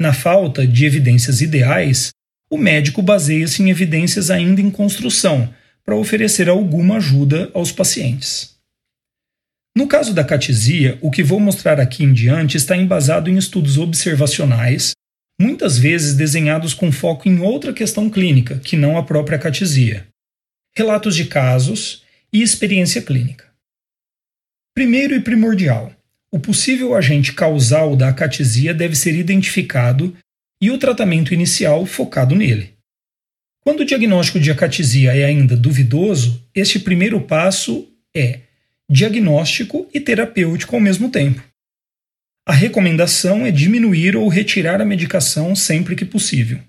Na 0.00 0.12
falta 0.12 0.66
de 0.66 0.86
evidências 0.86 1.40
ideais, 1.40 2.10
o 2.50 2.56
médico 2.56 3.02
baseia-se 3.02 3.62
em 3.62 3.70
evidências 3.70 4.30
ainda 4.30 4.60
em 4.60 4.70
construção 4.70 5.52
para 5.84 5.96
oferecer 5.96 6.48
alguma 6.48 6.96
ajuda 6.96 7.50
aos 7.52 7.72
pacientes. 7.72 8.59
No 9.80 9.86
caso 9.86 10.12
da 10.12 10.22
catesia, 10.22 10.98
o 11.00 11.10
que 11.10 11.22
vou 11.22 11.40
mostrar 11.40 11.80
aqui 11.80 12.04
em 12.04 12.12
diante 12.12 12.54
está 12.54 12.76
embasado 12.76 13.30
em 13.30 13.38
estudos 13.38 13.78
observacionais, 13.78 14.92
muitas 15.40 15.78
vezes 15.78 16.14
desenhados 16.14 16.74
com 16.74 16.92
foco 16.92 17.26
em 17.26 17.40
outra 17.40 17.72
questão 17.72 18.10
clínica, 18.10 18.58
que 18.58 18.76
não 18.76 18.98
a 18.98 19.02
própria 19.02 19.38
catesia, 19.38 20.06
relatos 20.76 21.16
de 21.16 21.24
casos 21.24 22.04
e 22.30 22.42
experiência 22.42 23.00
clínica. 23.00 23.46
Primeiro 24.74 25.14
e 25.14 25.20
primordial, 25.20 25.90
o 26.30 26.38
possível 26.38 26.94
agente 26.94 27.32
causal 27.32 27.96
da 27.96 28.10
acatesia 28.10 28.74
deve 28.74 28.94
ser 28.94 29.14
identificado 29.14 30.14
e 30.62 30.70
o 30.70 30.76
tratamento 30.76 31.32
inicial 31.32 31.86
focado 31.86 32.34
nele. 32.34 32.74
Quando 33.64 33.80
o 33.80 33.86
diagnóstico 33.86 34.38
de 34.38 34.50
acatesia 34.50 35.16
é 35.16 35.24
ainda 35.24 35.56
duvidoso, 35.56 36.46
este 36.54 36.78
primeiro 36.78 37.18
passo 37.22 37.90
é 38.14 38.49
diagnóstico 38.90 39.88
e 39.94 40.00
terapêutico 40.00 40.74
ao 40.74 40.82
mesmo 40.82 41.08
tempo. 41.10 41.40
A 42.44 42.52
recomendação 42.52 43.46
é 43.46 43.52
diminuir 43.52 44.16
ou 44.16 44.26
retirar 44.26 44.80
a 44.80 44.84
medicação 44.84 45.54
sempre 45.54 45.94
que 45.94 46.04
possível. 46.04 46.60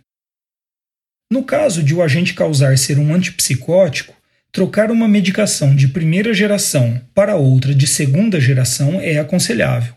No 1.32 1.44
caso 1.44 1.82
de 1.82 1.96
o 1.96 2.04
agente 2.04 2.36
causar 2.36 2.78
ser 2.78 3.00
um 3.00 3.12
antipsicótico, 3.12 4.16
trocar 4.52 4.92
uma 4.92 5.08
medicação 5.08 5.76
de 5.76 5.88
primeira 5.88 6.32
geração 6.32 7.02
para 7.16 7.38
outra 7.38 7.74
de 7.74 7.88
segunda 7.88 8.40
geração 8.40 9.02
é 9.02 9.18
aconselhável. 9.18 9.96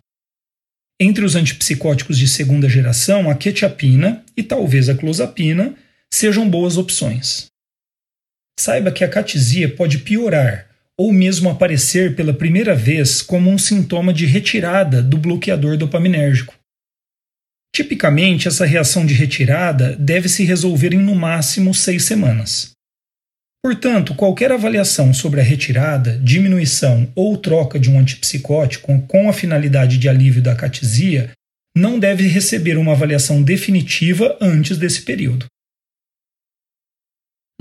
Entre 0.99 1.25
os 1.25 1.35
antipsicóticos 1.35 2.17
de 2.17 2.27
segunda 2.27 2.69
geração, 2.71 3.29
a 3.29 3.35
quetiapina 3.35 4.25
e 4.35 4.43
talvez 4.43 4.89
a 4.89 4.95
clozapina 4.95 5.75
sejam 6.11 6.49
boas 6.49 6.79
opções. 6.79 7.47
Saiba 8.59 8.93
que 8.93 9.05
a 9.05 9.09
catesia 9.09 9.69
pode 9.69 9.99
piorar 9.99 10.74
ou 10.99 11.13
mesmo 11.13 11.51
aparecer 11.51 12.15
pela 12.15 12.33
primeira 12.33 12.75
vez 12.75 13.21
como 13.21 13.51
um 13.51 13.59
sintoma 13.59 14.13
de 14.13 14.27
retirada 14.27 15.03
do 15.03 15.19
bloqueador 15.19 15.77
dopaminérgico. 15.77 16.55
Tipicamente, 17.75 18.47
essa 18.47 18.65
reação 18.65 19.05
de 19.05 19.15
retirada 19.15 19.97
deve 19.97 20.29
se 20.29 20.45
resolver 20.45 20.95
em 20.95 20.99
no 20.99 21.15
máximo 21.15 21.75
seis 21.75 22.05
semanas. 22.05 22.71
Portanto, 23.65 24.15
qualquer 24.15 24.53
avaliação 24.53 25.13
sobre 25.13 25.41
a 25.41 25.43
retirada, 25.43 26.19
diminuição 26.19 27.11
ou 27.17 27.37
troca 27.37 27.81
de 27.81 27.91
um 27.91 27.99
antipsicótico 27.99 29.01
com 29.09 29.29
a 29.29 29.33
finalidade 29.33 29.99
de 29.99 30.09
alívio 30.09 30.43
da 30.43 30.55
catesia 30.55 31.31
não 31.77 31.99
deve 31.99 32.29
receber 32.29 32.77
uma 32.77 32.93
avaliação 32.93 33.43
definitiva 33.43 34.37
antes 34.41 34.79
desse 34.79 35.03
período. 35.03 35.47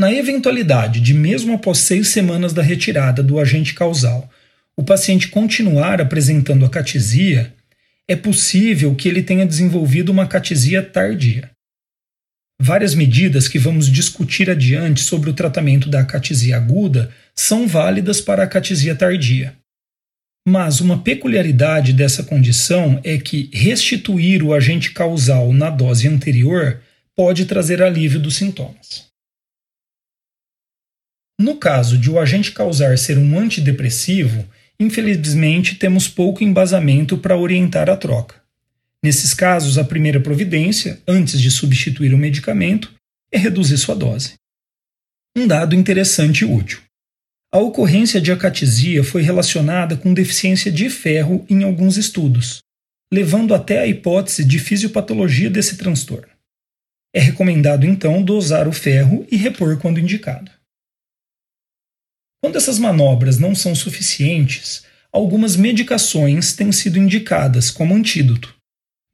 Na 0.04 0.12
eventualidade 0.12 1.00
de, 1.00 1.14
mesmo 1.14 1.54
após 1.54 1.78
seis 1.78 2.10
semanas 2.10 2.52
da 2.52 2.62
retirada 2.62 3.24
do 3.24 3.40
agente 3.40 3.74
causal, 3.74 4.30
o 4.76 4.84
paciente 4.84 5.30
continuar 5.30 6.02
apresentando 6.02 6.66
a 6.66 6.70
catesia, 6.70 7.54
é 8.06 8.14
possível 8.14 8.94
que 8.96 9.08
ele 9.08 9.24
tenha 9.24 9.46
desenvolvido 9.46 10.12
uma 10.12 10.28
catesia 10.28 10.84
tardia. 10.84 11.50
Várias 12.62 12.94
medidas 12.94 13.48
que 13.48 13.58
vamos 13.58 13.88
discutir 13.88 14.50
adiante 14.50 15.00
sobre 15.00 15.30
o 15.30 15.34
tratamento 15.34 15.88
da 15.88 16.04
catesia 16.04 16.58
aguda 16.58 17.10
são 17.34 17.66
válidas 17.66 18.20
para 18.20 18.44
a 18.44 18.48
catesia 18.48 18.94
tardia. 18.94 19.56
Mas 20.46 20.82
uma 20.82 21.02
peculiaridade 21.02 21.94
dessa 21.94 22.24
condição 22.24 23.00
é 23.06 23.18
que 23.18 23.50
restituir 23.54 24.44
o 24.44 24.54
agente 24.54 24.92
causal 24.92 25.54
na 25.54 25.70
dose 25.70 26.10
anterior 26.10 26.82
pode 27.16 27.46
trazer 27.46 27.82
alívio 27.82 28.20
dos 28.20 28.36
sintomas. 28.36 29.13
No 31.40 31.58
caso 31.58 31.98
de 31.98 32.10
o 32.10 32.20
agente 32.20 32.52
causar 32.52 32.98
ser 32.98 33.18
um 33.18 33.40
antidepressivo, 33.40 34.48
infelizmente 34.80 35.76
temos 35.76 36.08
pouco 36.08 36.44
embasamento 36.44 37.18
para 37.18 37.38
orientar 37.38 37.90
a 37.90 37.98
troca. 37.98 38.42
Nesses 39.04 39.34
casos, 39.34 39.78
a 39.78 39.84
primeira 39.84 40.20
providência, 40.20 41.02
antes 41.08 41.42
de 41.42 41.52
substituir 41.52 42.14
o 42.14 42.18
medicamento, 42.18 42.94
é 43.32 43.38
reduzir 43.38 43.78
sua 43.78 43.96
dose. 43.96 44.36
Um 45.36 45.48
dado 45.48 45.76
interessante 45.76 46.42
e 46.42 46.46
útil. 46.46 46.80
A 47.52 47.58
ocorrência 47.58 48.22
de 48.22 48.32
acatesia 48.32 49.04
foi 49.04 49.22
relacionada 49.22 49.98
com 49.98 50.14
deficiência 50.14 50.72
de 50.72 50.90
ferro 50.90 51.46
em 51.50 51.64
alguns 51.64 51.98
estudos, 51.98 52.60
levando 53.12 53.54
até 53.54 53.80
a 53.80 53.88
hipótese 53.88 54.44
de 54.46 54.58
fisiopatologia 54.58 55.50
desse 55.50 55.78
transtorno. 55.78 56.34
É 57.14 57.20
recomendado 57.20 57.86
então 57.86 58.24
dosar 58.24 58.68
o 58.68 58.72
ferro 58.72 59.26
e 59.30 59.36
repor 59.36 59.78
quando 59.78 60.00
indicado. 60.00 60.50
Quando 62.44 62.58
essas 62.58 62.78
manobras 62.78 63.40
não 63.40 63.56
são 63.56 63.74
suficientes, 63.74 64.84
algumas 65.14 65.56
medicações 65.56 66.52
têm 66.52 66.74
sido 66.74 67.00
indicadas 67.00 67.72
como 67.72 67.96
antídoto, 67.96 68.54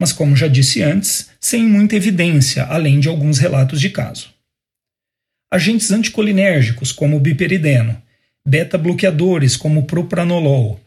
mas, 0.01 0.11
como 0.11 0.35
já 0.35 0.47
disse 0.47 0.81
antes, 0.81 1.29
sem 1.39 1.63
muita 1.63 1.95
evidência, 1.95 2.63
além 2.63 2.99
de 2.99 3.07
alguns 3.07 3.37
relatos 3.37 3.79
de 3.79 3.91
caso. 3.91 4.33
Agentes 5.53 5.91
anticolinérgicos, 5.91 6.91
como 6.91 7.17
o 7.17 7.19
biperideno, 7.19 8.01
beta-bloqueadores, 8.47 9.55
como 9.55 9.81
o 9.81 9.85
propranolol, 9.85 10.79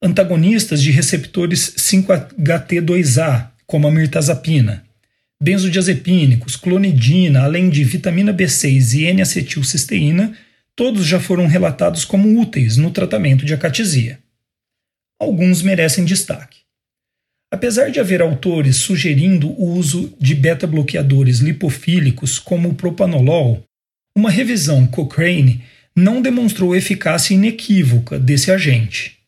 antagonistas 0.00 0.80
de 0.80 0.92
receptores 0.92 1.74
5-HT2A, 1.78 3.50
como 3.66 3.88
a 3.88 3.90
mirtazapina, 3.90 4.84
benzodiazepínicos, 5.42 6.54
clonidina, 6.54 7.42
além 7.42 7.68
de 7.68 7.82
vitamina 7.82 8.32
B6 8.32 9.00
e 9.00 9.06
N-acetilcisteína, 9.06 10.36
todos 10.78 11.04
já 11.04 11.18
foram 11.18 11.48
relatados 11.48 12.04
como 12.04 12.40
úteis 12.40 12.76
no 12.76 12.92
tratamento 12.92 13.44
de 13.44 13.52
acatesia. 13.52 14.20
Alguns 15.20 15.60
merecem 15.60 16.04
destaque. 16.04 16.60
Apesar 17.52 17.90
de 17.90 17.98
haver 17.98 18.22
autores 18.22 18.76
sugerindo 18.76 19.48
o 19.60 19.72
uso 19.72 20.14
de 20.20 20.36
beta-bloqueadores 20.36 21.40
lipofílicos 21.40 22.38
como 22.38 22.68
o 22.68 22.74
propanolol, 22.74 23.60
uma 24.16 24.30
revisão 24.30 24.86
Cochrane 24.86 25.64
não 25.96 26.22
demonstrou 26.22 26.76
eficácia 26.76 27.34
inequívoca 27.34 28.16
desse 28.16 28.52
agente. 28.52 29.18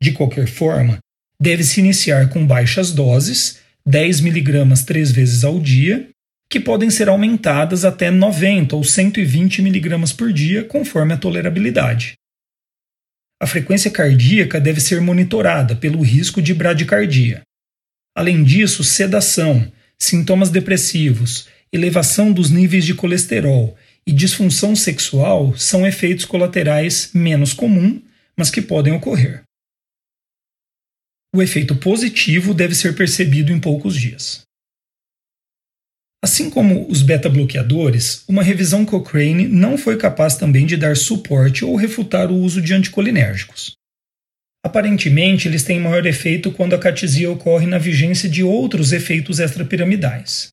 De 0.00 0.12
qualquer 0.12 0.46
forma, 0.46 0.98
deve-se 1.40 1.80
iniciar 1.80 2.28
com 2.28 2.46
baixas 2.46 2.92
doses, 2.92 3.58
10 3.84 4.20
mg 4.20 4.84
três 4.86 5.10
vezes 5.10 5.42
ao 5.42 5.58
dia, 5.58 6.08
que 6.54 6.60
podem 6.60 6.88
ser 6.88 7.08
aumentadas 7.08 7.84
até 7.84 8.12
90 8.12 8.76
ou 8.76 8.84
120 8.84 9.58
mg 9.60 10.14
por 10.14 10.32
dia, 10.32 10.62
conforme 10.62 11.12
a 11.12 11.16
tolerabilidade. 11.16 12.12
A 13.42 13.46
frequência 13.48 13.90
cardíaca 13.90 14.60
deve 14.60 14.80
ser 14.80 15.00
monitorada 15.00 15.74
pelo 15.74 16.00
risco 16.00 16.40
de 16.40 16.54
bradicardia. 16.54 17.42
Além 18.16 18.44
disso, 18.44 18.84
sedação, 18.84 19.68
sintomas 19.98 20.48
depressivos, 20.48 21.48
elevação 21.72 22.32
dos 22.32 22.50
níveis 22.50 22.84
de 22.84 22.94
colesterol 22.94 23.76
e 24.06 24.12
disfunção 24.12 24.76
sexual 24.76 25.56
são 25.56 25.84
efeitos 25.84 26.24
colaterais 26.24 27.10
menos 27.12 27.52
comuns, 27.52 28.00
mas 28.36 28.48
que 28.48 28.62
podem 28.62 28.92
ocorrer. 28.92 29.42
O 31.34 31.42
efeito 31.42 31.74
positivo 31.74 32.54
deve 32.54 32.76
ser 32.76 32.94
percebido 32.94 33.50
em 33.50 33.58
poucos 33.58 33.96
dias. 33.96 34.44
Assim 36.24 36.48
como 36.48 36.90
os 36.90 37.02
beta-bloqueadores, 37.02 38.24
uma 38.26 38.42
revisão 38.42 38.82
Cochrane 38.82 39.46
não 39.46 39.76
foi 39.76 39.98
capaz 39.98 40.38
também 40.38 40.64
de 40.64 40.74
dar 40.74 40.96
suporte 40.96 41.66
ou 41.66 41.76
refutar 41.76 42.30
o 42.30 42.34
uso 42.34 42.62
de 42.62 42.72
anticolinérgicos. 42.72 43.76
Aparentemente, 44.64 45.46
eles 45.46 45.64
têm 45.64 45.78
maior 45.78 46.06
efeito 46.06 46.50
quando 46.50 46.74
a 46.74 46.78
catesia 46.78 47.30
ocorre 47.30 47.66
na 47.66 47.76
vigência 47.76 48.26
de 48.26 48.42
outros 48.42 48.90
efeitos 48.90 49.38
extrapiramidais. 49.38 50.48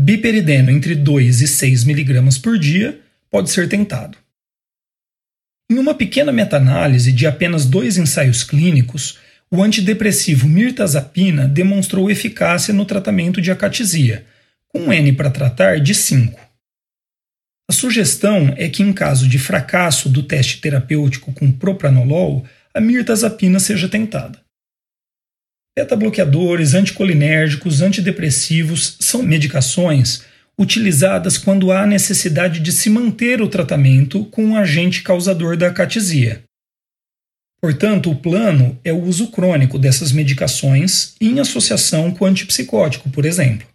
Biperideno 0.00 0.70
entre 0.70 0.94
2 0.94 1.42
e 1.42 1.48
6 1.48 1.84
mg 1.86 2.40
por 2.40 2.58
dia 2.58 2.98
pode 3.30 3.50
ser 3.50 3.68
tentado. 3.68 4.16
Em 5.70 5.76
uma 5.76 5.94
pequena 5.94 6.32
meta-análise 6.32 7.12
de 7.12 7.26
apenas 7.26 7.66
dois 7.66 7.98
ensaios 7.98 8.42
clínicos, 8.42 9.18
o 9.50 9.62
antidepressivo 9.62 10.48
mirtazapina 10.48 11.46
demonstrou 11.46 12.10
eficácia 12.10 12.72
no 12.72 12.86
tratamento 12.86 13.42
de 13.42 13.50
acatesia, 13.50 14.24
um 14.76 14.92
N 14.92 15.12
para 15.12 15.30
tratar 15.30 15.80
de 15.80 15.94
5. 15.94 16.40
A 17.68 17.72
sugestão 17.72 18.54
é 18.56 18.68
que, 18.68 18.82
em 18.82 18.92
caso 18.92 19.28
de 19.28 19.38
fracasso 19.38 20.08
do 20.08 20.22
teste 20.22 20.60
terapêutico 20.60 21.32
com 21.32 21.50
propranolol, 21.50 22.44
a 22.72 22.80
mirtazapina 22.80 23.58
seja 23.58 23.88
tentada. 23.88 24.40
Beta-bloqueadores, 25.76 26.74
anticolinérgicos, 26.74 27.82
antidepressivos 27.82 28.96
são 29.00 29.22
medicações 29.22 30.24
utilizadas 30.58 31.36
quando 31.36 31.70
há 31.70 31.84
necessidade 31.86 32.60
de 32.60 32.72
se 32.72 32.88
manter 32.88 33.42
o 33.42 33.48
tratamento 33.48 34.24
com 34.26 34.44
um 34.44 34.56
agente 34.56 35.02
causador 35.02 35.56
da 35.56 35.66
acatesia. 35.66 36.42
Portanto, 37.60 38.10
o 38.10 38.16
plano 38.16 38.78
é 38.84 38.92
o 38.92 39.02
uso 39.02 39.30
crônico 39.30 39.78
dessas 39.78 40.12
medicações 40.12 41.14
em 41.20 41.40
associação 41.40 42.10
com 42.10 42.24
antipsicótico, 42.24 43.10
por 43.10 43.26
exemplo. 43.26 43.66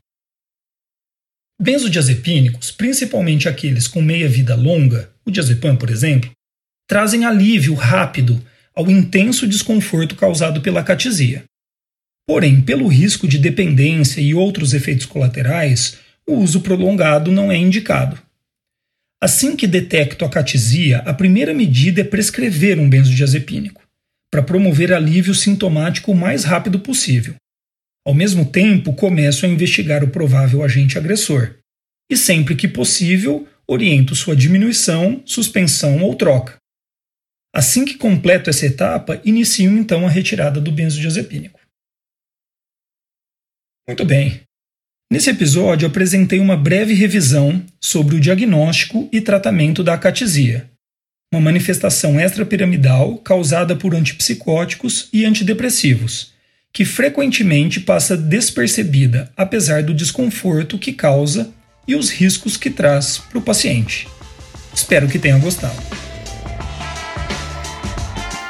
Benzodiazepínicos, 1.61 2.71
principalmente 2.71 3.47
aqueles 3.47 3.87
com 3.87 4.01
meia-vida 4.01 4.55
longa, 4.55 5.11
o 5.23 5.29
diazepam, 5.29 5.75
por 5.75 5.91
exemplo, 5.91 6.31
trazem 6.87 7.23
alívio 7.23 7.75
rápido 7.75 8.43
ao 8.73 8.89
intenso 8.89 9.47
desconforto 9.47 10.15
causado 10.15 10.61
pela 10.61 10.83
catesia. 10.83 11.43
Porém, 12.27 12.61
pelo 12.61 12.87
risco 12.87 13.27
de 13.27 13.37
dependência 13.37 14.21
e 14.21 14.33
outros 14.33 14.73
efeitos 14.73 15.05
colaterais, 15.05 15.99
o 16.25 16.33
uso 16.33 16.61
prolongado 16.61 17.31
não 17.31 17.51
é 17.51 17.57
indicado. 17.57 18.19
Assim 19.21 19.55
que 19.55 19.67
detecto 19.67 20.25
a 20.25 20.29
catesia, 20.29 20.97
a 21.05 21.13
primeira 21.13 21.53
medida 21.53 22.01
é 22.01 22.03
prescrever 22.03 22.79
um 22.79 22.89
benzodiazepínico, 22.89 23.83
para 24.31 24.41
promover 24.41 24.91
alívio 24.91 25.35
sintomático 25.35 26.11
o 26.11 26.15
mais 26.15 26.43
rápido 26.43 26.79
possível. 26.79 27.35
Ao 28.05 28.13
mesmo 28.13 28.51
tempo, 28.51 28.93
começo 28.93 29.45
a 29.45 29.49
investigar 29.49 30.03
o 30.03 30.09
provável 30.09 30.63
agente 30.63 30.97
agressor. 30.97 31.55
E 32.09 32.17
sempre 32.17 32.55
que 32.55 32.67
possível, 32.67 33.47
oriento 33.67 34.15
sua 34.15 34.35
diminuição, 34.35 35.21
suspensão 35.25 36.01
ou 36.01 36.15
troca. 36.15 36.57
Assim 37.53 37.85
que 37.85 37.97
completo 37.97 38.49
essa 38.49 38.65
etapa, 38.65 39.21
inicio 39.23 39.71
então 39.77 40.05
a 40.05 40.09
retirada 40.09 40.59
do 40.59 40.71
benzodiazepínico. 40.71 41.59
Muito 43.87 44.05
bem. 44.05 44.41
Nesse 45.11 45.29
episódio, 45.29 45.87
apresentei 45.87 46.39
uma 46.39 46.55
breve 46.55 46.93
revisão 46.93 47.63
sobre 47.81 48.15
o 48.15 48.19
diagnóstico 48.19 49.09
e 49.11 49.19
tratamento 49.19 49.83
da 49.83 49.93
acatesia, 49.93 50.71
uma 51.33 51.41
manifestação 51.41 52.19
extrapiramidal 52.19 53.17
causada 53.17 53.75
por 53.75 53.93
antipsicóticos 53.93 55.09
e 55.11 55.25
antidepressivos, 55.25 56.33
que 56.73 56.85
frequentemente 56.85 57.79
passa 57.79 58.15
despercebida 58.15 59.31
apesar 59.35 59.83
do 59.83 59.93
desconforto 59.93 60.77
que 60.77 60.93
causa 60.93 61.49
e 61.87 61.95
os 61.95 62.09
riscos 62.09 62.55
que 62.55 62.69
traz 62.69 63.17
para 63.17 63.39
o 63.39 63.41
paciente. 63.41 64.07
Espero 64.73 65.07
que 65.07 65.19
tenha 65.19 65.37
gostado. 65.37 65.75